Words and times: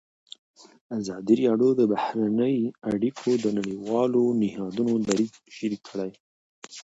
ازادي 0.99 1.35
راډیو 1.45 1.71
د 1.75 1.81
بهرنۍ 1.91 2.57
اړیکې 2.91 3.31
د 3.37 3.45
نړیوالو 3.57 4.23
نهادونو 4.41 4.93
دریځ 5.07 5.33
شریک 5.55 5.81
کړی. 5.91 6.11